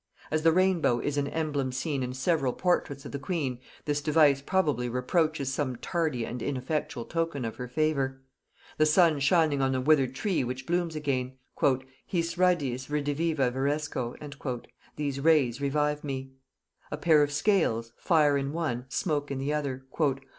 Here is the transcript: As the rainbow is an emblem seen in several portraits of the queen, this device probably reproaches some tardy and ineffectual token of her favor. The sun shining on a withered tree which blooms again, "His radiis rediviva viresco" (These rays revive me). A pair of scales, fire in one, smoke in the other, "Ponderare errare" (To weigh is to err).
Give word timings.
As 0.31 0.41
the 0.41 0.51
rainbow 0.51 0.99
is 0.99 1.15
an 1.19 1.27
emblem 1.27 1.71
seen 1.71 2.01
in 2.01 2.13
several 2.15 2.53
portraits 2.53 3.05
of 3.05 3.11
the 3.11 3.19
queen, 3.19 3.59
this 3.85 4.01
device 4.01 4.41
probably 4.41 4.89
reproaches 4.89 5.53
some 5.53 5.75
tardy 5.75 6.25
and 6.25 6.41
ineffectual 6.41 7.05
token 7.05 7.45
of 7.45 7.57
her 7.57 7.67
favor. 7.67 8.19
The 8.79 8.87
sun 8.87 9.19
shining 9.19 9.61
on 9.61 9.75
a 9.75 9.79
withered 9.79 10.15
tree 10.15 10.43
which 10.43 10.65
blooms 10.65 10.95
again, 10.95 11.33
"His 12.07 12.33
radiis 12.33 12.89
rediviva 12.89 13.51
viresco" 13.53 14.63
(These 14.95 15.19
rays 15.19 15.61
revive 15.61 16.03
me). 16.03 16.31
A 16.89 16.97
pair 16.97 17.21
of 17.21 17.31
scales, 17.31 17.93
fire 17.99 18.37
in 18.39 18.53
one, 18.53 18.85
smoke 18.89 19.29
in 19.29 19.37
the 19.37 19.53
other, 19.53 19.71
"Ponderare 19.71 19.75
errare" 19.75 19.81
(To 19.81 20.01
weigh 20.01 20.09
is 20.15 20.21
to 20.21 20.23
err). 20.25 20.29